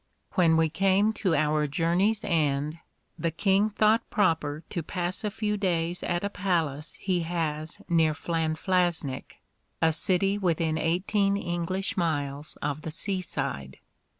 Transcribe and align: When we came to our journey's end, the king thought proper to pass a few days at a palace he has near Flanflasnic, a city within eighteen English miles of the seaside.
When 0.31 0.57
we 0.57 0.67
came 0.67 1.13
to 1.21 1.35
our 1.35 1.67
journey's 1.67 2.21
end, 2.23 2.79
the 3.19 3.29
king 3.29 3.69
thought 3.69 4.09
proper 4.09 4.63
to 4.71 4.81
pass 4.81 5.23
a 5.23 5.29
few 5.29 5.57
days 5.57 6.01
at 6.01 6.23
a 6.23 6.29
palace 6.31 6.93
he 6.93 7.19
has 7.19 7.77
near 7.87 8.13
Flanflasnic, 8.15 9.43
a 9.79 9.91
city 9.93 10.39
within 10.39 10.79
eighteen 10.79 11.37
English 11.37 11.97
miles 11.97 12.57
of 12.63 12.81
the 12.81 12.89
seaside. 12.89 13.77